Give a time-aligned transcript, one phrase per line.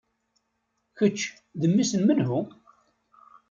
[0.97, 1.19] Kečč
[1.59, 2.39] d mmi-s n menhu?